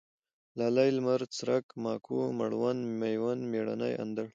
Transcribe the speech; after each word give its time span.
لالی، 0.57 0.87
لمرڅرک، 0.97 1.65
ماکو، 1.83 2.17
مړوند، 2.39 2.81
مېوند، 2.99 3.41
مېړنی، 3.51 3.93
اندړ 4.03 4.25